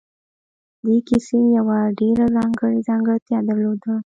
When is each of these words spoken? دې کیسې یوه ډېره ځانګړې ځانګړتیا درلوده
دې 0.85 0.97
کیسې 1.07 1.39
یوه 1.57 1.79
ډېره 1.99 2.25
ځانګړې 2.35 2.77
ځانګړتیا 2.87 3.39
درلوده 3.49 3.93